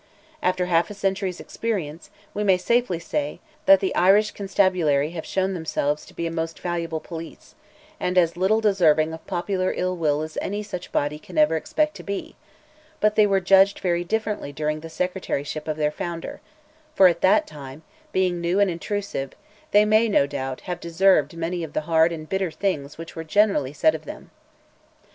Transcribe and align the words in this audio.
After 0.41 0.65
half 0.65 0.89
a 0.89 0.95
century's 0.95 1.39
experience, 1.39 2.09
we 2.33 2.43
may 2.43 2.57
safely 2.57 2.97
say, 2.97 3.39
that 3.67 3.81
the 3.81 3.93
Irish 3.93 4.31
Constabulary 4.31 5.11
have 5.11 5.27
shown 5.27 5.53
themselves 5.53 6.07
to 6.07 6.15
be 6.15 6.25
a 6.25 6.31
most 6.31 6.59
valuable 6.59 6.99
police, 6.99 7.53
and 7.99 8.17
as 8.17 8.35
little 8.35 8.61
deserving 8.61 9.13
of 9.13 9.23
popular 9.27 9.71
ill 9.77 9.95
will 9.95 10.23
as 10.23 10.39
any 10.41 10.63
such 10.63 10.91
body 10.91 11.19
can 11.19 11.37
ever 11.37 11.55
expect 11.55 11.93
to 11.97 12.01
be, 12.03 12.35
but 12.99 13.13
they 13.13 13.27
were 13.27 13.39
judged 13.39 13.77
very 13.79 14.03
differently 14.03 14.51
during 14.51 14.79
the 14.79 14.89
Secretaryship 14.89 15.67
of 15.67 15.77
their 15.77 15.91
founder; 15.91 16.41
for, 16.95 17.07
at 17.07 17.21
that 17.21 17.45
time, 17.45 17.83
being 18.11 18.41
new 18.41 18.59
and 18.59 18.71
intrusive, 18.71 19.33
they 19.69 19.85
may, 19.85 20.09
no 20.09 20.25
doubt, 20.25 20.61
have 20.61 20.79
deserved 20.79 21.37
many 21.37 21.63
of 21.63 21.73
the 21.73 21.81
hard 21.81 22.11
and 22.11 22.27
bitter 22.27 22.49
things 22.49 22.97
which 22.97 23.15
were 23.15 23.23
generally 23.23 23.71
said 23.71 23.93
of 23.93 24.05
them. 24.05 24.31